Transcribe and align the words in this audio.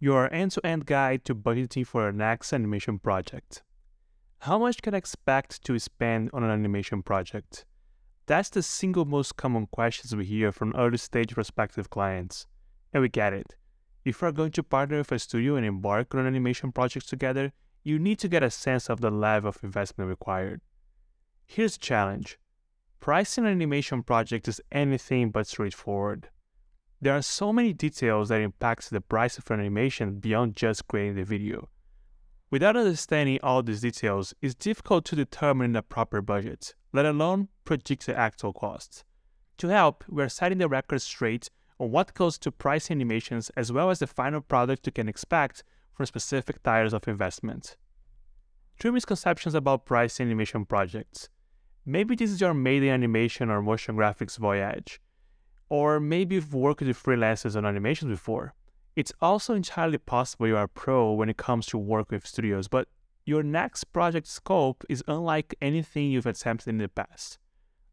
your 0.00 0.32
end-to-end 0.32 0.86
guide 0.86 1.24
to 1.26 1.34
budgeting 1.34 1.86
for 1.86 2.02
your 2.02 2.12
next 2.12 2.54
animation 2.54 2.98
project. 2.98 3.62
How 4.38 4.58
much 4.58 4.80
can 4.80 4.94
I 4.94 4.96
expect 4.96 5.62
to 5.64 5.78
spend 5.78 6.30
on 6.32 6.42
an 6.42 6.50
animation 6.50 7.02
project? 7.02 7.66
That's 8.26 8.48
the 8.48 8.62
single 8.62 9.04
most 9.04 9.36
common 9.36 9.66
questions 9.66 10.16
we 10.16 10.24
hear 10.24 10.52
from 10.52 10.74
early 10.74 10.96
stage 10.96 11.34
prospective 11.34 11.90
clients. 11.90 12.46
And 12.94 13.02
we 13.02 13.10
get 13.10 13.34
it. 13.34 13.56
If 14.02 14.22
you 14.22 14.28
are 14.28 14.32
going 14.32 14.52
to 14.52 14.62
partner 14.62 14.96
with 14.96 15.12
a 15.12 15.18
studio 15.18 15.56
and 15.56 15.66
embark 15.66 16.14
on 16.14 16.20
an 16.20 16.26
animation 16.26 16.72
project 16.72 17.06
together, 17.06 17.52
you 17.82 17.98
need 17.98 18.18
to 18.20 18.28
get 18.28 18.42
a 18.42 18.50
sense 18.50 18.88
of 18.88 19.02
the 19.02 19.10
level 19.10 19.50
of 19.50 19.62
investment 19.62 20.08
required. 20.08 20.62
Here's 21.46 21.74
the 21.74 21.84
challenge. 21.84 22.38
Pricing 23.00 23.44
an 23.44 23.50
animation 23.50 24.02
project 24.02 24.48
is 24.48 24.62
anything 24.72 25.30
but 25.30 25.46
straightforward. 25.46 26.30
There 27.02 27.16
are 27.16 27.22
so 27.22 27.50
many 27.50 27.72
details 27.72 28.28
that 28.28 28.42
impact 28.42 28.90
the 28.90 29.00
price 29.00 29.38
of 29.38 29.50
an 29.50 29.60
animation 29.60 30.16
beyond 30.16 30.54
just 30.54 30.86
creating 30.86 31.14
the 31.14 31.24
video. 31.24 31.70
Without 32.50 32.76
understanding 32.76 33.38
all 33.42 33.62
these 33.62 33.80
details, 33.80 34.34
it's 34.42 34.54
difficult 34.54 35.06
to 35.06 35.16
determine 35.16 35.72
the 35.72 35.82
proper 35.82 36.20
budget, 36.20 36.74
let 36.92 37.06
alone 37.06 37.48
predict 37.64 38.04
the 38.04 38.18
actual 38.18 38.52
costs. 38.52 39.02
To 39.58 39.68
help, 39.68 40.04
we 40.08 40.22
are 40.22 40.28
setting 40.28 40.58
the 40.58 40.68
record 40.68 41.00
straight 41.00 41.48
on 41.78 41.90
what 41.90 42.12
goes 42.12 42.36
to 42.38 42.52
price 42.52 42.90
animations 42.90 43.50
as 43.56 43.72
well 43.72 43.88
as 43.88 44.00
the 44.00 44.06
final 44.06 44.42
product 44.42 44.86
you 44.86 44.92
can 44.92 45.08
expect 45.08 45.64
from 45.94 46.04
specific 46.04 46.62
tiers 46.62 46.92
of 46.92 47.08
investment. 47.08 47.76
Three 48.78 48.90
misconceptions 48.90 49.54
about 49.54 49.86
pricing 49.86 50.26
animation 50.26 50.66
projects. 50.66 51.30
Maybe 51.86 52.14
this 52.14 52.30
is 52.30 52.42
your 52.42 52.52
maiden 52.52 52.90
animation 52.90 53.48
or 53.48 53.62
motion 53.62 53.96
graphics 53.96 54.36
voyage. 54.36 55.00
Or 55.70 55.98
maybe 56.00 56.34
you've 56.34 56.52
worked 56.52 56.82
with 56.82 57.02
freelancers 57.02 57.56
on 57.56 57.64
animations 57.64 58.10
before. 58.10 58.52
It's 58.96 59.12
also 59.22 59.54
entirely 59.54 59.98
possible 59.98 60.48
you 60.48 60.56
are 60.56 60.64
a 60.64 60.68
pro 60.68 61.12
when 61.12 61.30
it 61.30 61.38
comes 61.38 61.64
to 61.66 61.78
work 61.78 62.10
with 62.10 62.26
studios, 62.26 62.68
but 62.68 62.88
your 63.24 63.42
next 63.42 63.84
project 63.84 64.26
scope 64.26 64.84
is 64.88 65.04
unlike 65.06 65.54
anything 65.62 66.10
you've 66.10 66.26
attempted 66.26 66.68
in 66.68 66.78
the 66.78 66.88
past. 66.88 67.38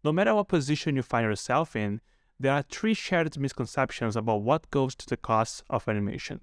No 0.03 0.11
matter 0.11 0.33
what 0.33 0.47
position 0.47 0.95
you 0.95 1.03
find 1.03 1.25
yourself 1.25 1.75
in, 1.75 2.01
there 2.39 2.53
are 2.53 2.63
three 2.63 2.93
shared 2.93 3.37
misconceptions 3.37 4.15
about 4.15 4.41
what 4.41 4.69
goes 4.71 4.95
to 4.95 5.07
the 5.07 5.17
cost 5.17 5.63
of 5.69 5.87
animation. 5.87 6.41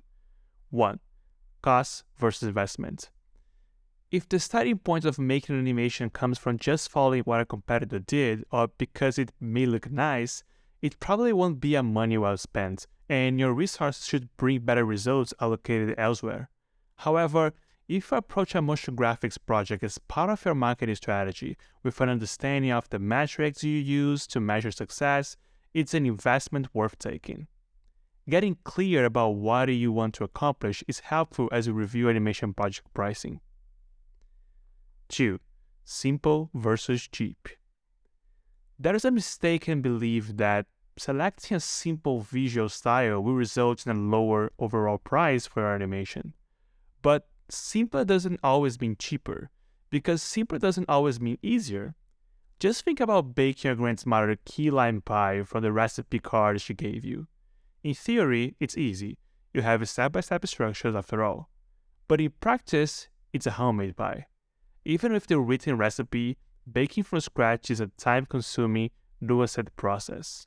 1. 0.71 0.99
Cost 1.63 2.05
versus 2.17 2.49
investment. 2.49 3.11
If 4.11 4.29
the 4.29 4.39
starting 4.39 4.79
point 4.79 5.05
of 5.05 5.19
making 5.19 5.57
an 5.57 5.61
animation 5.61 6.11
comes 6.11 6.39
from 6.39 6.59
just 6.59 6.91
following 6.91 7.23
what 7.23 7.41
a 7.41 7.45
competitor 7.45 7.99
did 7.99 8.45
or 8.53 8.69
because 8.79 9.19
it 9.19 9.33
may 9.41 9.67
look 9.67 9.91
nice, 9.91 10.45
it 10.85 11.01
probably 11.01 11.33
won't 11.33 11.61
be 11.61 11.75
a 11.77 11.83
money 11.83 12.19
well 12.19 12.37
spent, 12.37 12.87
and 13.09 13.41
your 13.41 13.55
resources 13.55 14.07
should 14.07 14.29
bring 14.37 14.61
better 14.61 14.85
results 14.85 15.33
allocated 15.41 15.95
elsewhere. 15.97 16.51
However, 16.97 17.55
if 17.89 18.11
you 18.11 18.19
approach 18.19 18.55
a 18.55 18.61
motion 18.61 18.95
graphics 18.95 19.39
project 19.47 19.83
as 19.83 19.97
part 19.97 20.29
of 20.29 20.45
your 20.45 20.55
marketing 20.55 20.95
strategy 20.97 21.57
with 21.83 22.03
an 22.03 22.11
understanding 22.11 22.71
of 22.71 22.87
the 22.91 22.99
metrics 22.99 23.65
you 23.65 23.79
use 23.79 24.27
to 24.27 24.41
measure 24.41 24.71
success, 24.71 25.39
it's 25.73 25.95
an 25.95 26.05
investment 26.05 26.69
worth 26.75 26.99
taking. 26.99 27.47
Getting 28.29 28.59
clear 28.65 29.07
about 29.07 29.37
what 29.37 29.71
you 29.71 29.91
want 29.91 30.13
to 30.17 30.25
accomplish 30.25 30.85
is 30.87 31.01
helpful 31.01 31.49
as 31.51 31.67
you 31.67 31.73
review 31.73 32.11
animation 32.11 32.53
project 32.53 32.93
pricing. 32.93 33.41
2. 35.09 35.41
Simple 35.83 36.51
versus 36.53 37.09
cheap. 37.11 37.49
There 38.79 38.95
is 38.95 39.07
a 39.07 39.11
mistaken 39.11 39.81
belief 39.81 40.37
that 40.37 40.67
selecting 40.97 41.57
a 41.57 41.61
simple 41.61 42.21
visual 42.21 42.69
style 42.69 43.23
will 43.23 43.35
result 43.35 43.87
in 43.87 43.97
a 43.97 44.01
lower 44.01 44.53
overall 44.59 44.99
price 44.99 45.47
for 45.47 45.61
your 45.61 45.75
animation. 45.75 46.35
But 47.03 47.29
simpler 47.51 48.05
doesn't 48.05 48.41
always 48.43 48.81
mean 48.81 48.97
cheaper, 48.99 49.51
because 49.91 50.23
simpler 50.23 50.59
doesn't 50.59 50.89
always 50.89 51.21
mean 51.21 51.39
easier. 51.43 51.95
Just 52.61 52.85
think 52.85 53.01
about 53.01 53.35
baking 53.35 53.69
your 53.69 53.77
grandmother 53.77 54.37
key 54.45 54.71
lime 54.71 55.03
pie 55.03 55.43
from 55.43 55.63
the 55.63 55.73
recipe 55.73 56.19
card 56.19 56.61
she 56.61 56.75
gave 56.75 57.05
you. 57.05 57.27
In 57.83 57.95
theory, 57.95 58.57
it's 58.61 58.79
easy. 58.79 59.19
You 59.53 59.63
have 59.63 59.87
step-by-step 59.89 60.43
instructions 60.43 60.97
after 60.97 61.23
all. 61.23 61.51
But 62.09 62.21
in 62.21 62.33
practice, 62.41 63.09
it's 63.33 63.47
a 63.47 63.53
homemade 63.53 63.97
pie. 63.97 64.27
Even 64.85 65.13
with 65.13 65.27
the 65.27 65.39
written 65.39 65.77
recipe, 65.77 66.39
baking 66.71 67.05
from 67.05 67.21
scratch 67.21 67.71
is 67.71 67.81
a 67.81 67.89
time-consuming, 67.99 68.91
nuanced 69.23 69.69
process. 69.77 70.47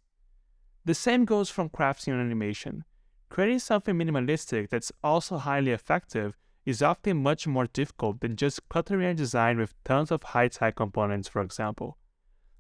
The 0.88 0.96
same 0.96 1.26
goes 1.26 1.50
from 1.50 1.68
crafting 1.68 2.14
an 2.14 2.22
animation. 2.22 2.86
Creating 3.28 3.60
something 3.60 3.94
minimalistic 3.94 4.70
that's 4.70 4.90
also 5.04 5.36
highly 5.36 5.72
effective 5.72 6.38
is 6.66 6.82
often 6.82 7.22
much 7.22 7.46
more 7.46 7.68
difficult 7.68 8.22
than 8.22 8.38
just 8.38 8.70
cluttering 8.70 9.06
a 9.06 9.14
design 9.14 9.58
with 9.58 9.76
tons 9.84 10.12
of 10.12 10.24
high-tech 10.24 10.78
components, 10.78 11.28
for 11.28 11.42
example. 11.42 11.98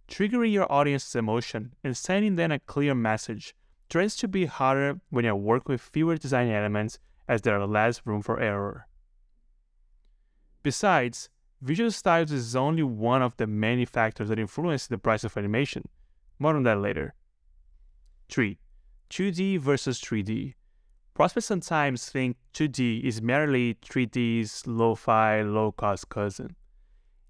Triggering 0.09 0.51
your 0.51 0.69
audience's 0.69 1.15
emotion 1.15 1.73
and 1.85 1.95
sending 1.95 2.35
them 2.35 2.51
a 2.51 2.59
clear 2.59 2.93
message 2.93 3.55
tends 3.87 4.17
to 4.17 4.27
be 4.27 4.45
harder 4.45 4.99
when 5.09 5.23
you 5.23 5.33
work 5.33 5.69
with 5.69 5.79
fewer 5.79 6.17
design 6.17 6.49
elements 6.49 6.99
as 7.29 7.43
there 7.43 7.57
are 7.57 7.65
less 7.65 8.01
room 8.03 8.21
for 8.21 8.41
error. 8.41 8.87
Besides, 10.63 11.29
visual 11.61 11.91
styles 11.91 12.33
is 12.33 12.57
only 12.57 12.83
one 12.83 13.21
of 13.21 13.37
the 13.37 13.47
many 13.47 13.85
factors 13.85 14.27
that 14.27 14.37
influence 14.37 14.85
the 14.85 14.97
price 14.97 15.23
of 15.23 15.37
animation. 15.37 15.87
More 16.39 16.57
on 16.57 16.63
that 16.63 16.81
later. 16.81 17.13
3. 18.29 18.59
2D 19.09 19.59
versus 19.59 20.01
3D. 20.01 20.53
Prospects 21.13 21.47
sometimes 21.47 22.09
think 22.09 22.37
2D 22.53 23.03
is 23.03 23.21
merely 23.21 23.75
3D's 23.75 24.67
lo-fi, 24.67 25.41
low-cost 25.41 26.09
cousin. 26.09 26.55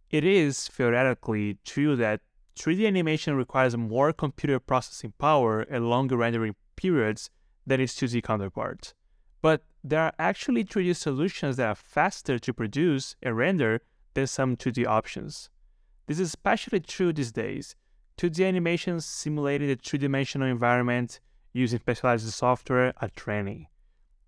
It 0.10 0.24
is 0.24 0.68
theoretically 0.68 1.58
true 1.64 1.96
that 1.96 2.22
3D 2.58 2.88
animation 2.88 3.36
requires 3.36 3.78
more 3.78 4.12
computer 4.12 4.60
processing 4.60 5.14
power 5.18 5.62
and 5.62 5.90
longer 5.90 6.18
rendering 6.18 6.56
periods 6.76 7.30
than 7.66 7.80
its 7.80 7.96
2D 7.96 8.24
counterpart. 8.24 8.94
But 9.42 9.64
there 9.84 10.02
are 10.02 10.14
actually 10.18 10.64
3D 10.66 10.96
solutions 10.96 11.58
that 11.58 11.68
are 11.68 11.76
faster 11.76 12.40
to 12.40 12.54
produce 12.54 13.16
and 13.22 13.38
render 13.38 13.82
than 14.16 14.28
some 14.28 14.58
2D 14.58 14.86
options. 14.88 15.50
This 16.08 16.20
is 16.20 16.30
especially 16.30 16.80
true 16.80 17.14
these 17.14 17.32
days, 17.32 17.76
2D 18.18 18.48
animations 18.48 19.06
simulated 19.06 19.70
a 19.70 19.76
three-dimensional 19.76 20.48
environment 20.48 21.20
using 21.54 21.80
specialized 21.80 22.28
software 22.34 22.92
are 23.00 23.10
training. 23.10 23.68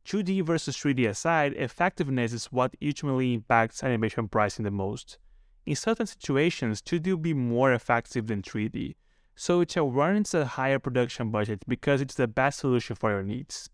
2D 0.05 0.44
versus 0.44 0.77
3D 0.77 1.09
aside, 1.09 1.53
effectiveness 1.53 2.31
is 2.31 2.45
what 2.45 2.75
ultimately 2.85 3.33
impacts 3.33 3.83
animation 3.83 4.27
pricing 4.27 4.63
the 4.63 4.72
most. 4.72 5.17
In 5.66 5.75
certain 5.75 6.05
situations, 6.05 6.81
2D 6.83 7.07
will 7.07 7.17
be 7.17 7.33
more 7.33 7.73
effective 7.73 8.27
than 8.27 8.44
3D, 8.44 8.95
so 9.35 9.61
it 9.61 9.75
warrants 9.75 10.33
a 10.35 10.45
higher 10.45 10.79
production 10.79 11.31
budget 11.31 11.63
because 11.67 12.00
it's 12.00 12.16
the 12.16 12.27
best 12.27 12.59
solution 12.59 12.95
for 12.95 13.09
your 13.09 13.23
needs. 13.23 13.69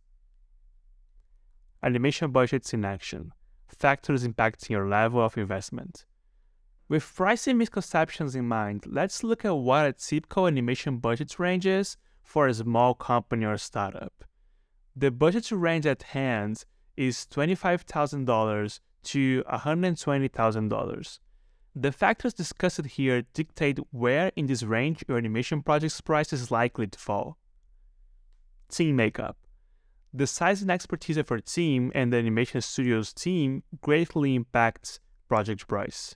Animation 1.84 2.32
budgets 2.32 2.74
in 2.74 2.86
action. 2.86 3.34
Factors 3.68 4.26
impacting 4.26 4.70
your 4.70 4.88
level 4.88 5.22
of 5.22 5.38
investment. 5.38 6.06
With 6.88 7.16
pricing 7.16 7.58
misconceptions 7.58 8.36
in 8.36 8.48
mind, 8.48 8.86
let's 8.86 9.24
look 9.24 9.44
at 9.44 9.56
what 9.56 9.88
a 9.88 9.94
typical 9.94 10.46
animation 10.46 11.00
budget 11.00 11.40
range 11.40 11.66
is 11.66 11.98
for 12.24 12.48
a 12.48 12.54
small 12.54 12.94
company 12.94 13.44
or 13.44 13.58
startup. 13.58 14.24
The 14.96 15.10
budget 15.10 15.52
range 15.52 15.88
at 15.88 16.04
hand 16.04 16.64
is 16.96 17.28
$25,000 17.32 18.80
to 19.04 19.44
$120,000. 19.44 21.20
The 21.76 21.92
factors 21.92 22.34
discussed 22.34 22.86
here 22.86 23.24
dictate 23.34 23.80
where 23.92 24.32
in 24.36 24.46
this 24.46 24.62
range 24.64 25.04
your 25.08 25.18
animation 25.18 25.64
project's 25.64 26.02
price 26.02 26.32
is 26.32 26.52
likely 26.52 26.88
to 26.88 27.00
fall. 27.00 27.38
Team 28.70 28.96
makeup. 28.96 29.38
The 30.14 30.28
size 30.28 30.62
and 30.62 30.72
expertise 30.72 31.18
of 31.18 31.30
your 31.30 31.40
team 31.40 31.92
and 31.96 32.14
the 32.14 32.18
animation 32.18 32.62
studio's 32.62 33.12
team 33.12 33.64
greatly 33.82 34.36
impacts 34.36 35.00
project 35.28 35.68
price. 35.68 36.16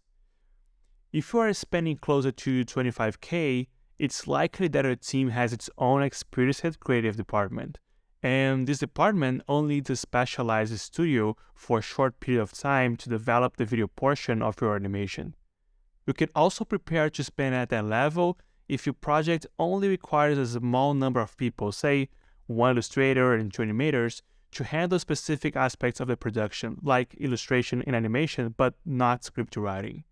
If 1.11 1.33
you 1.33 1.39
are 1.39 1.53
spending 1.53 1.97
closer 1.97 2.31
to 2.31 2.63
25k, 2.63 3.65
it's 3.97 4.27
likely 4.27 4.67
that 4.67 4.85
your 4.85 4.95
team 4.95 5.29
has 5.29 5.51
its 5.51 5.67
own 5.79 6.03
experienced 6.03 6.79
creative 6.79 7.15
department, 7.15 7.79
and 8.21 8.67
this 8.67 8.77
department 8.77 9.41
only 9.47 9.75
needs 9.75 9.89
a 9.89 9.95
specialized 9.95 10.79
studio 10.79 11.35
for 11.55 11.79
a 11.79 11.81
short 11.81 12.19
period 12.19 12.43
of 12.43 12.53
time 12.53 12.95
to 12.97 13.09
develop 13.09 13.57
the 13.57 13.65
video 13.65 13.87
portion 13.87 14.43
of 14.43 14.61
your 14.61 14.75
animation. 14.75 15.33
You 16.05 16.13
can 16.13 16.29
also 16.35 16.63
prepare 16.63 17.09
to 17.09 17.23
spend 17.23 17.55
at 17.55 17.69
that 17.69 17.85
level 17.85 18.37
if 18.67 18.85
your 18.85 18.93
project 18.93 19.47
only 19.57 19.87
requires 19.87 20.37
a 20.37 20.45
small 20.45 20.93
number 20.93 21.21
of 21.21 21.35
people, 21.37 21.71
say 21.71 22.09
one 22.45 22.75
illustrator 22.75 23.33
and 23.33 23.51
two 23.51 23.63
animators, 23.63 24.21
to 24.51 24.63
handle 24.63 24.99
specific 24.99 25.55
aspects 25.55 25.99
of 25.99 26.07
the 26.07 26.17
production, 26.17 26.77
like 26.83 27.15
illustration 27.15 27.81
and 27.87 27.95
animation, 27.95 28.53
but 28.57 28.75
not 28.85 29.23
script 29.23 29.57
writing. 29.57 30.03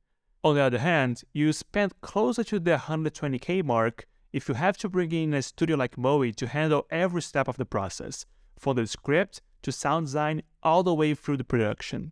On 0.43 0.55
the 0.55 0.61
other 0.61 0.79
hand, 0.79 1.23
you 1.33 1.51
spend 1.51 1.99
closer 2.01 2.43
to 2.43 2.59
the 2.59 2.77
120k 2.77 3.63
mark 3.63 4.05
if 4.31 4.47
you 4.47 4.55
have 4.55 4.77
to 4.77 4.89
bring 4.89 5.11
in 5.11 5.33
a 5.33 5.41
studio 5.41 5.75
like 5.75 5.97
MOWE 5.97 6.31
to 6.33 6.47
handle 6.47 6.85
every 6.89 7.21
step 7.21 7.47
of 7.47 7.57
the 7.57 7.65
process, 7.65 8.25
from 8.57 8.75
the 8.75 8.85
script 8.85 9.41
to 9.63 9.71
sound 9.71 10.05
design 10.07 10.43
all 10.61 10.83
the 10.83 10.93
way 10.93 11.13
through 11.13 11.37
the 11.37 11.43
production. 11.43 12.11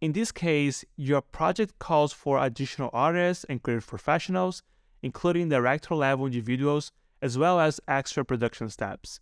In 0.00 0.12
this 0.12 0.30
case, 0.32 0.84
your 0.96 1.22
project 1.22 1.78
calls 1.78 2.12
for 2.12 2.38
additional 2.38 2.90
artists 2.92 3.44
and 3.48 3.62
creative 3.62 3.86
professionals, 3.86 4.62
including 5.02 5.48
director 5.48 5.94
level 5.94 6.26
individuals, 6.26 6.92
as 7.22 7.38
well 7.38 7.58
as 7.58 7.80
extra 7.88 8.24
production 8.24 8.68
steps. 8.68 9.20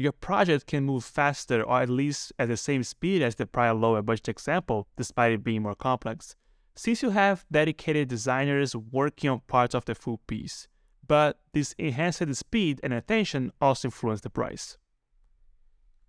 Your 0.00 0.12
project 0.12 0.66
can 0.66 0.84
move 0.84 1.04
faster 1.04 1.62
or 1.62 1.82
at 1.82 1.90
least 1.90 2.32
at 2.38 2.48
the 2.48 2.56
same 2.56 2.82
speed 2.84 3.20
as 3.20 3.34
the 3.34 3.44
prior 3.44 3.74
lower 3.74 4.00
budget 4.00 4.30
example, 4.30 4.88
despite 4.96 5.32
it 5.32 5.44
being 5.44 5.60
more 5.60 5.74
complex, 5.74 6.36
since 6.74 7.02
you 7.02 7.10
have 7.10 7.44
dedicated 7.52 8.08
designers 8.08 8.74
working 8.74 9.28
on 9.28 9.42
parts 9.46 9.74
of 9.74 9.84
the 9.84 9.94
full 9.94 10.16
piece. 10.26 10.68
But 11.06 11.38
this 11.52 11.74
enhanced 11.76 12.34
speed 12.34 12.80
and 12.82 12.94
attention 12.94 13.52
also 13.60 13.88
influence 13.88 14.22
the 14.22 14.30
price. 14.30 14.78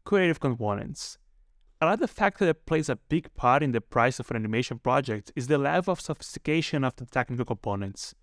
Creative 0.06 0.40
components. 0.40 1.18
Another 1.82 2.08
factor 2.08 2.46
that 2.46 2.66
plays 2.66 2.88
a 2.88 2.96
big 2.96 3.34
part 3.34 3.62
in 3.62 3.74
the 3.74 3.82
price 3.82 4.22
of 4.22 4.32
an 4.32 4.38
animation 4.38 4.80
project 4.80 5.34
is 5.36 5.48
the 5.48 5.58
level 5.58 5.92
of 5.92 6.00
sophistication 6.00 6.86
of 6.86 6.96
the 6.96 7.06
technical 7.06 7.44
components. 7.44 8.16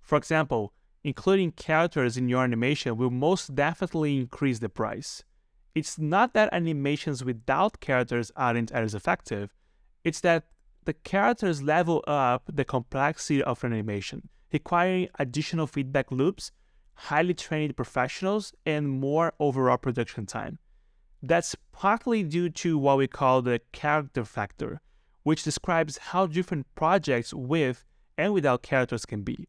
For 0.00 0.16
example, 0.16 0.72
including 1.06 1.52
characters 1.52 2.16
in 2.16 2.28
your 2.28 2.42
animation 2.42 2.96
will 2.96 3.10
most 3.10 3.54
definitely 3.54 4.16
increase 4.16 4.58
the 4.58 4.68
price. 4.68 5.22
It's 5.72 6.00
not 6.00 6.34
that 6.34 6.52
animations 6.52 7.22
without 7.22 7.78
characters 7.78 8.32
aren't 8.34 8.72
as 8.72 8.92
effective, 8.92 9.54
it's 10.02 10.20
that 10.22 10.48
the 10.84 10.94
characters 10.94 11.62
level 11.62 12.02
up 12.08 12.50
the 12.52 12.64
complexity 12.64 13.40
of 13.40 13.62
an 13.62 13.72
animation, 13.72 14.28
requiring 14.52 15.08
additional 15.20 15.68
feedback 15.68 16.10
loops, 16.10 16.50
highly 16.94 17.34
trained 17.34 17.76
professionals, 17.76 18.52
and 18.64 18.90
more 18.90 19.32
overall 19.38 19.76
production 19.76 20.26
time. 20.26 20.58
That's 21.22 21.54
partly 21.70 22.24
due 22.24 22.48
to 22.50 22.78
what 22.78 22.98
we 22.98 23.06
call 23.06 23.42
the 23.42 23.60
character 23.70 24.24
factor, 24.24 24.80
which 25.22 25.44
describes 25.44 25.98
how 25.98 26.26
different 26.26 26.66
projects 26.74 27.32
with 27.32 27.84
and 28.18 28.32
without 28.32 28.64
characters 28.64 29.06
can 29.06 29.22
be. 29.22 29.46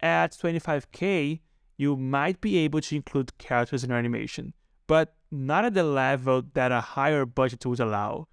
At 0.00 0.32
25k, 0.32 1.40
you 1.76 1.96
might 1.96 2.40
be 2.40 2.58
able 2.58 2.80
to 2.80 2.96
include 2.96 3.36
characters 3.38 3.84
in 3.84 3.90
your 3.90 3.98
animation, 3.98 4.54
but 4.86 5.14
not 5.30 5.64
at 5.64 5.74
the 5.74 5.84
level 5.84 6.42
that 6.54 6.72
a 6.72 6.80
higher 6.80 7.24
budget 7.26 7.64
would 7.66 7.80
allow. 7.80 8.28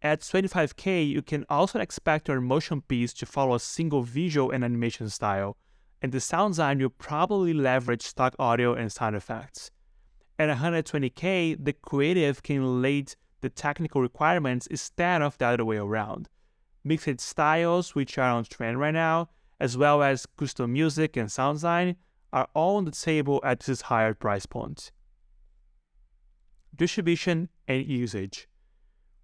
At 0.00 0.20
25k, 0.20 1.08
you 1.08 1.22
can 1.22 1.44
also 1.48 1.80
expect 1.80 2.28
your 2.28 2.40
motion 2.40 2.82
piece 2.82 3.12
to 3.14 3.26
follow 3.26 3.56
a 3.56 3.60
single 3.60 4.02
visual 4.02 4.50
and 4.50 4.64
animation 4.64 5.10
style, 5.10 5.56
and 6.00 6.12
the 6.12 6.20
sound 6.20 6.52
design 6.52 6.78
will 6.78 6.90
probably 6.90 7.52
leverage 7.52 8.02
stock 8.02 8.34
audio 8.38 8.74
and 8.74 8.92
sound 8.92 9.16
effects. 9.16 9.70
At 10.38 10.56
120K, 10.56 11.64
the 11.64 11.72
creative 11.72 12.44
can 12.44 12.60
relate 12.60 13.16
the 13.40 13.50
technical 13.50 14.00
requirements 14.00 14.68
instead 14.68 15.20
of 15.20 15.36
the 15.38 15.46
other 15.46 15.64
way 15.64 15.78
around. 15.78 16.28
Mixed 16.84 17.20
styles, 17.20 17.96
which 17.96 18.18
are 18.18 18.30
on 18.30 18.44
trend 18.44 18.78
right 18.78 18.94
now, 18.94 19.30
as 19.60 19.76
well 19.76 20.02
as 20.02 20.26
custom 20.36 20.72
music 20.72 21.16
and 21.16 21.30
sound 21.30 21.56
design, 21.56 21.96
are 22.32 22.48
all 22.54 22.76
on 22.76 22.84
the 22.84 22.90
table 22.90 23.40
at 23.44 23.60
this 23.60 23.82
higher 23.82 24.14
price 24.14 24.46
point. 24.46 24.92
Distribution 26.74 27.48
and 27.66 27.86
usage. 27.86 28.48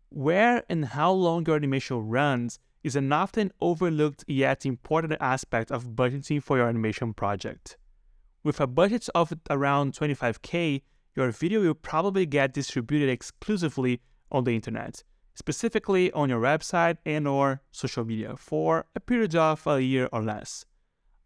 Where 0.09 0.65
and 0.69 0.85
how 0.87 1.13
long 1.13 1.45
your 1.47 1.57
animation 1.57 2.09
runs 2.09 2.59
is 2.83 2.97
an 2.97 3.13
often 3.13 3.53
overlooked 3.61 4.25
yet 4.27 4.67
important 4.67 5.15
aspect 5.21 5.71
of 5.71 5.97
budgeting 5.97 6.43
for 6.43 6.57
your 6.57 6.69
animation 6.69 7.15
project. 7.15 7.77
With 8.43 8.61
a 8.61 8.67
budget 8.67 9.09
of 9.15 9.33
around 9.49 9.95
25k, 9.95 10.83
your 11.17 11.31
video 11.31 11.61
will 11.61 11.75
probably 11.75 12.27
get 12.27 12.53
distributed 12.53 13.09
exclusively 13.09 14.01
on 14.31 14.45
the 14.45 14.55
internet, 14.55 15.03
specifically 15.35 16.13
on 16.13 16.29
your 16.29 16.41
website 16.41 16.97
and 17.05 17.27
or 17.27 17.61
social 17.71 18.05
media 18.05 18.37
for 18.37 18.87
a 18.95 19.01
period 19.01 19.35
of 19.35 19.67
a 19.67 19.81
year 19.81 20.09
or 20.13 20.23
less. 20.23 20.65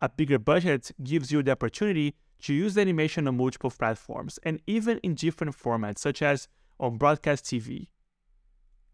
A 0.01 0.09
bigger 0.09 0.39
budget 0.39 0.91
gives 1.03 1.31
you 1.33 1.43
the 1.43 1.53
opportunity 1.53 2.15
to 2.43 2.55
use 2.55 2.75
the 2.75 2.81
animation 2.81 3.27
on 3.27 3.37
multiple 3.37 3.71
platforms 3.71 4.39
and 4.43 4.61
even 4.67 4.99
in 4.99 5.15
different 5.15 5.57
formats 5.57 5.99
such 5.99 6.23
as 6.23 6.49
on 6.79 6.97
broadcast 6.97 7.45
TV. 7.45 7.89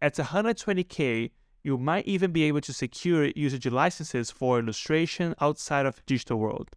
At 0.01 0.15
120k, 0.15 1.31
you 1.63 1.77
might 1.77 2.05
even 2.05 2.31
be 2.31 2.43
able 2.43 2.61
to 2.61 2.73
secure 2.73 3.31
usage 3.35 3.65
licenses 3.65 4.29
for 4.31 4.59
illustration 4.59 5.33
outside 5.39 5.85
of 5.85 6.05
digital 6.05 6.37
world. 6.37 6.69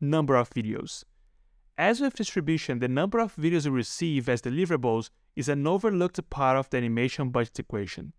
Number 0.00 0.36
of 0.36 0.50
videos. 0.50 1.04
As 1.80 1.98
with 1.98 2.12
distribution, 2.12 2.80
the 2.80 2.88
number 2.88 3.18
of 3.20 3.34
videos 3.36 3.64
you 3.64 3.70
receive 3.70 4.28
as 4.28 4.42
deliverables 4.42 5.08
is 5.34 5.48
an 5.48 5.66
overlooked 5.66 6.28
part 6.28 6.58
of 6.58 6.68
the 6.68 6.76
animation 6.76 7.30
budget 7.30 7.58
equation. 7.58 8.12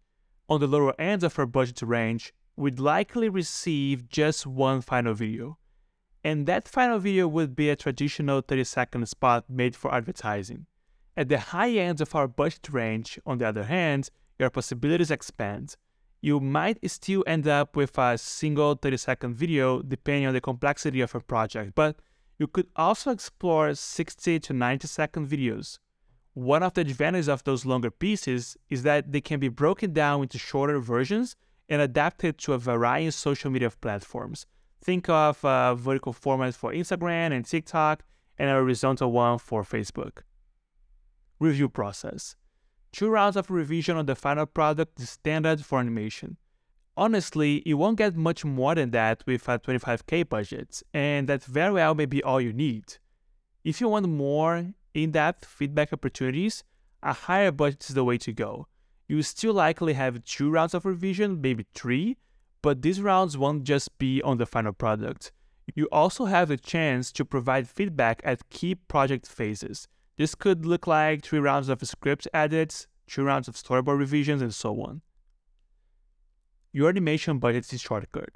On 0.50 0.60
the 0.60 0.66
lower 0.66 1.00
end 1.00 1.22
of 1.22 1.38
our 1.38 1.46
budget 1.46 1.84
range, 1.84 2.34
we'd 2.56 2.80
likely 2.80 3.30
receive 3.30 4.10
just 4.10 4.48
one 4.48 4.82
final 4.82 5.14
video. 5.14 5.60
And 6.24 6.48
that 6.48 6.68
final 6.68 6.98
video 6.98 7.28
would 7.28 7.56
be 7.56 7.70
a 7.70 7.76
traditional 7.76 8.42
30 8.42 8.64
second 8.64 9.08
spot 9.08 9.46
made 9.48 9.76
for 9.76 9.94
advertising. 9.94 10.66
At 11.16 11.30
the 11.30 11.38
high 11.38 11.74
end 11.74 12.02
of 12.02 12.16
our 12.16 12.28
budget 12.28 12.68
range, 12.72 13.20
on 13.28 13.38
the 13.38 13.48
other 13.48 13.66
hand, 13.66 14.10
your 14.40 14.50
possibilities 14.50 15.12
expand. 15.12 15.76
You 16.20 16.40
might 16.40 16.80
still 16.90 17.24
end 17.28 17.48
up 17.48 17.76
with 17.76 17.96
a 18.00 18.18
single 18.18 18.74
30 18.74 18.98
second 18.98 19.36
video 19.36 19.84
depending 19.84 20.26
on 20.26 20.34
the 20.34 20.42
complexity 20.42 21.02
of 21.02 21.14
your 21.14 21.22
project, 21.22 21.74
but 21.76 22.00
you 22.42 22.48
could 22.48 22.66
also 22.76 23.12
explore 23.12 23.72
60 23.76 24.40
to 24.40 24.52
90 24.52 24.88
second 24.88 25.28
videos. 25.30 25.78
One 26.34 26.64
of 26.64 26.74
the 26.74 26.82
advantages 26.82 27.30
of 27.30 27.44
those 27.44 27.68
longer 27.68 27.92
pieces 27.92 28.58
is 28.68 28.82
that 28.82 29.12
they 29.12 29.22
can 29.22 29.40
be 29.40 29.48
broken 29.48 29.94
down 29.94 30.24
into 30.24 30.40
shorter 30.40 30.80
versions 30.80 31.36
and 31.70 31.84
adapted 31.84 32.40
to 32.40 32.54
a 32.54 32.58
variety 32.58 33.06
of 33.06 33.14
social 33.14 33.52
media 33.52 33.70
platforms. 33.70 34.48
Think 34.84 35.08
of 35.08 35.38
a 35.44 35.76
vertical 35.78 36.14
format 36.14 36.56
for 36.56 36.74
Instagram 36.74 37.32
and 37.32 37.46
TikTok 37.46 38.04
and 38.40 38.50
a 38.50 38.54
horizontal 38.54 39.12
one 39.12 39.38
for 39.38 39.62
Facebook. 39.62 40.24
Review 41.40 41.70
process. 41.70 42.36
Two 42.92 43.10
rounds 43.10 43.38
of 43.38 43.52
revision 43.52 43.98
on 43.98 44.08
the 44.08 44.16
final 44.16 44.48
product 44.48 45.00
is 45.00 45.12
standard 45.12 45.64
for 45.64 45.80
animation. 45.80 46.38
Honestly, 46.98 47.64
you 47.66 47.78
won't 47.78 47.98
get 47.98 48.18
much 48.18 48.44
more 48.44 48.76
than 48.76 48.92
that 48.92 49.24
with 49.26 49.48
a 49.48 49.58
25k 49.58 50.28
budget, 50.28 50.84
and 50.94 51.30
that 51.30 51.44
very 51.44 51.72
well 51.72 51.96
may 51.96 52.06
be 52.06 52.22
all 52.22 52.42
you 52.42 52.52
need. 52.52 52.98
If 53.64 53.80
you 53.80 53.88
want 53.88 54.10
more 54.10 54.74
in 54.94 55.12
depth 55.12 55.46
feedback 55.46 55.94
opportunities, 55.94 56.66
a 57.02 57.14
higher 57.14 57.52
budget 57.52 57.90
is 57.90 57.96
the 57.96 58.04
way 58.04 58.18
to 58.18 58.34
go. 58.34 58.68
You 59.08 59.24
still 59.24 59.54
likely 59.54 59.94
have 59.94 60.24
two 60.26 60.50
rounds 60.50 60.74
of 60.74 60.86
revision, 60.86 61.40
maybe 61.40 61.66
three, 61.74 62.18
but 62.62 62.82
these 62.82 63.02
rounds 63.02 63.38
won't 63.38 63.64
just 63.64 63.98
be 63.98 64.22
on 64.22 64.38
the 64.38 64.46
final 64.46 64.74
product. 64.74 65.32
You 65.74 65.88
also 65.94 66.26
have 66.26 66.50
the 66.50 66.58
chance 66.58 67.14
to 67.14 67.24
provide 67.24 67.70
feedback 67.70 68.22
at 68.26 68.50
key 68.50 68.76
project 68.76 69.28
phases. 69.28 69.88
This 70.18 70.36
could 70.36 70.66
look 70.66 70.88
like 70.88 71.24
three 71.24 71.40
rounds 71.40 71.70
of 71.70 71.82
script 71.88 72.28
edits, 72.34 72.88
two 73.08 73.24
rounds 73.24 73.48
of 73.48 73.56
storyboard 73.56 73.98
revisions, 73.98 74.42
and 74.42 74.54
so 74.54 74.82
on 74.82 75.02
your 76.72 76.90
animation 76.90 77.40
budget 77.40 77.72
is 77.74 77.82
shortcut. 77.82 78.30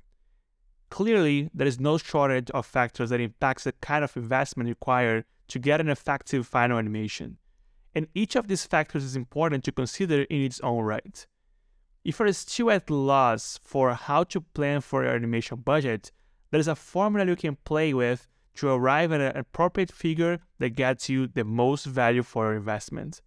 Clearly, 0.90 1.50
there 1.54 1.68
is 1.68 1.80
no 1.80 1.98
shortage 1.98 2.52
of 2.52 2.66
factors 2.66 3.10
that 3.10 3.20
impacts 3.20 3.64
the 3.64 3.72
kind 3.74 4.04
of 4.04 4.16
investment 4.16 4.70
required 4.70 5.26
to 5.48 5.60
get 5.60 5.82
an 5.82 5.90
effective 5.90 6.48
final 6.48 6.78
animation, 6.78 7.38
and 7.94 8.08
each 8.14 8.36
of 8.36 8.48
these 8.48 8.66
factors 8.66 9.04
is 9.04 9.16
important 9.16 9.64
to 9.64 9.72
consider 9.72 10.24
in 10.24 10.42
its 10.42 10.60
own 10.62 10.84
right. 10.84 11.26
If 12.04 12.20
you 12.20 12.26
are 12.26 12.34
still 12.34 12.72
at 12.72 12.90
loss 12.90 13.60
for 13.64 13.94
how 13.94 14.26
to 14.26 14.42
plan 14.42 14.82
for 14.82 15.04
your 15.04 15.16
animation 15.16 15.58
budget, 15.58 16.12
there 16.52 16.60
is 16.60 16.68
a 16.68 16.76
formula 16.76 17.26
you 17.26 17.36
can 17.36 17.58
play 17.66 17.94
with 17.94 18.28
to 18.56 18.70
arrive 18.70 19.12
at 19.12 19.22
an 19.22 19.36
appropriate 19.36 19.92
figure 19.92 20.40
that 20.60 20.76
gets 20.76 21.10
you 21.10 21.28
the 21.28 21.44
most 21.44 21.86
value 21.86 22.24
for 22.24 22.46
your 22.46 22.56
investment. 22.56 23.22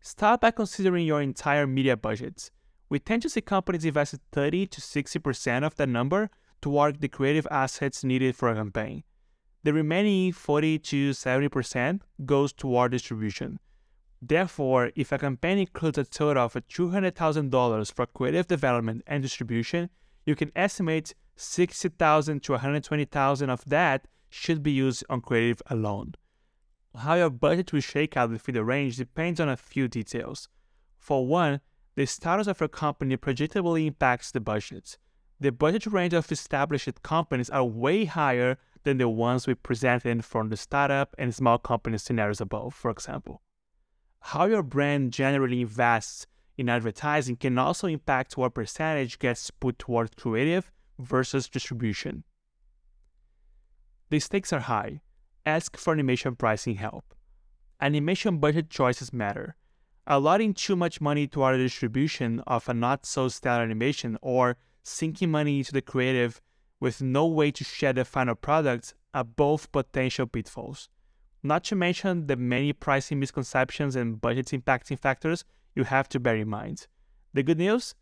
Start 0.00 0.42
by 0.42 0.50
considering 0.50 1.06
your 1.06 1.22
entire 1.22 1.66
media 1.66 1.96
budget 1.96 2.50
we 2.94 3.00
tend 3.00 3.20
to 3.22 3.28
see 3.28 3.40
companies 3.40 3.84
invest 3.84 4.14
30 4.30 4.68
to 4.68 4.80
60% 4.80 5.66
of 5.66 5.74
that 5.74 5.88
number 5.88 6.30
toward 6.62 7.00
the 7.00 7.08
creative 7.08 7.48
assets 7.50 8.04
needed 8.04 8.36
for 8.36 8.48
a 8.48 8.54
campaign. 8.54 9.02
The 9.64 9.72
remaining 9.72 10.30
40 10.30 10.78
to 10.78 11.10
70% 11.10 12.02
goes 12.24 12.52
toward 12.52 12.92
distribution. 12.92 13.58
Therefore, 14.22 14.92
if 14.94 15.10
a 15.10 15.18
campaign 15.18 15.58
includes 15.58 15.98
a 15.98 16.04
total 16.04 16.44
of 16.44 16.54
$200,000 16.54 17.92
for 17.92 18.06
creative 18.06 18.46
development 18.46 19.02
and 19.08 19.24
distribution, 19.24 19.90
you 20.24 20.36
can 20.36 20.52
estimate 20.54 21.16
60,000 21.34 22.44
to 22.44 22.52
120,000 22.52 23.50
of 23.50 23.64
that 23.64 24.06
should 24.30 24.62
be 24.62 24.70
used 24.70 25.02
on 25.10 25.20
creative 25.20 25.60
alone. 25.66 26.14
How 26.94 27.16
your 27.16 27.30
budget 27.30 27.72
will 27.72 27.80
shake 27.80 28.16
out 28.16 28.30
within 28.30 28.54
the 28.54 28.62
range 28.62 28.98
depends 28.98 29.40
on 29.40 29.48
a 29.48 29.56
few 29.56 29.88
details. 29.88 30.48
For 30.96 31.26
one, 31.26 31.60
the 31.96 32.06
status 32.06 32.46
of 32.46 32.60
a 32.60 32.68
company 32.68 33.16
predictably 33.16 33.86
impacts 33.86 34.30
the 34.30 34.40
budget. 34.40 34.98
The 35.40 35.52
budget 35.52 35.86
range 35.86 36.14
of 36.14 36.30
established 36.30 37.02
companies 37.02 37.50
are 37.50 37.64
way 37.64 38.04
higher 38.04 38.58
than 38.82 38.98
the 38.98 39.08
ones 39.08 39.46
we 39.46 39.54
presented 39.54 40.24
from 40.24 40.48
the 40.48 40.56
startup 40.56 41.14
and 41.18 41.34
small 41.34 41.58
company 41.58 41.98
scenarios 41.98 42.40
above, 42.40 42.74
for 42.74 42.90
example. 42.90 43.42
How 44.20 44.46
your 44.46 44.62
brand 44.62 45.12
generally 45.12 45.60
invests 45.60 46.26
in 46.56 46.68
advertising 46.68 47.36
can 47.36 47.58
also 47.58 47.86
impact 47.86 48.36
what 48.36 48.54
percentage 48.54 49.18
gets 49.18 49.50
put 49.50 49.78
toward 49.78 50.16
creative 50.16 50.70
versus 50.98 51.48
distribution. 51.48 52.24
The 54.10 54.20
stakes 54.20 54.52
are 54.52 54.60
high. 54.60 55.00
Ask 55.44 55.76
for 55.76 55.92
animation 55.92 56.36
pricing 56.36 56.76
help. 56.76 57.14
Animation 57.80 58.38
budget 58.38 58.70
choices 58.70 59.12
matter. 59.12 59.56
Allotting 60.06 60.52
too 60.54 60.76
much 60.76 61.00
money 61.00 61.26
toward 61.26 61.54
the 61.54 61.62
distribution 61.62 62.40
of 62.46 62.68
a 62.68 62.74
not 62.74 63.06
so 63.06 63.28
stellar 63.28 63.62
animation 63.62 64.18
or 64.20 64.56
sinking 64.82 65.30
money 65.30 65.58
into 65.58 65.72
the 65.72 65.80
creative 65.80 66.42
with 66.78 67.00
no 67.00 67.26
way 67.26 67.50
to 67.50 67.64
share 67.64 67.94
the 67.94 68.04
final 68.04 68.34
product 68.34 68.94
are 69.14 69.24
both 69.24 69.72
potential 69.72 70.26
pitfalls. 70.26 70.90
Not 71.42 71.64
to 71.64 71.76
mention 71.76 72.26
the 72.26 72.36
many 72.36 72.72
pricing 72.72 73.18
misconceptions 73.18 73.96
and 73.96 74.20
budget 74.20 74.46
impacting 74.46 74.98
factors 74.98 75.44
you 75.74 75.84
have 75.84 76.08
to 76.10 76.20
bear 76.20 76.36
in 76.36 76.48
mind. 76.48 76.86
The 77.32 77.42
good 77.42 77.58
news? 77.58 77.94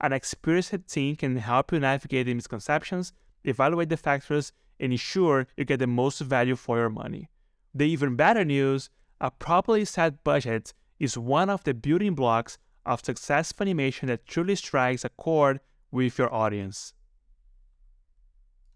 An 0.00 0.12
experienced 0.12 0.88
team 0.88 1.16
can 1.16 1.36
help 1.36 1.72
you 1.72 1.80
navigate 1.80 2.26
the 2.26 2.34
misconceptions, 2.34 3.12
evaluate 3.44 3.90
the 3.90 3.96
factors, 3.96 4.52
and 4.78 4.92
ensure 4.92 5.46
you 5.56 5.64
get 5.64 5.78
the 5.78 5.86
most 5.86 6.20
value 6.20 6.56
for 6.56 6.78
your 6.78 6.88
money. 6.88 7.28
The 7.74 7.84
even 7.84 8.16
better 8.16 8.44
news 8.44 8.88
a 9.20 9.30
properly 9.30 9.84
set 9.84 10.24
budget 10.24 10.72
is 11.00 11.18
one 11.18 11.50
of 11.50 11.64
the 11.64 11.74
building 11.74 12.14
blocks 12.14 12.58
of 12.86 13.04
successful 13.04 13.64
animation 13.64 14.06
that 14.08 14.26
truly 14.26 14.54
strikes 14.54 15.04
a 15.04 15.08
chord 15.08 15.58
with 15.90 16.18
your 16.18 16.32
audience. 16.32 16.92